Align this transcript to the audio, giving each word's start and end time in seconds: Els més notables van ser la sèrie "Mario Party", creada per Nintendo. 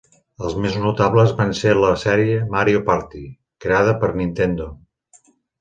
Els 0.45 0.53
més 0.61 0.77
notables 0.85 1.33
van 1.41 1.53
ser 1.59 1.75
la 1.83 1.91
sèrie 2.05 2.39
"Mario 2.55 2.81
Party", 2.89 3.23
creada 3.67 3.97
per 4.05 4.13
Nintendo. 4.23 4.73